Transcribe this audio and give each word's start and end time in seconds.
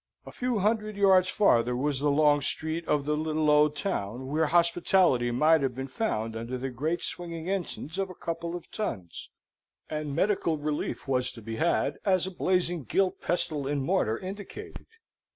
A 0.25 0.31
few 0.31 0.57
hundred 0.57 0.97
yards 0.97 1.29
farther, 1.29 1.75
was 1.75 1.99
the 1.99 2.09
long 2.09 2.41
street 2.41 2.87
of 2.87 3.05
the 3.05 3.15
little 3.15 3.51
old 3.51 3.75
town, 3.75 4.25
where 4.29 4.47
hospitality 4.47 5.29
might 5.29 5.61
have 5.61 5.75
been 5.75 5.85
found 5.85 6.35
under 6.35 6.57
the 6.57 6.71
great 6.71 7.03
swinging 7.03 7.47
ensigns 7.47 7.99
of 7.99 8.09
a 8.09 8.15
couple 8.15 8.55
of 8.55 8.71
tuns, 8.71 9.29
and 9.91 10.15
medical 10.15 10.57
relief 10.57 11.07
was 11.07 11.31
to 11.33 11.41
be 11.43 11.57
had, 11.57 11.99
as 12.03 12.25
a 12.25 12.31
blazing 12.31 12.83
gilt 12.83 13.21
pestle 13.21 13.67
and 13.67 13.83
mortar 13.83 14.17
indicated. 14.17 14.87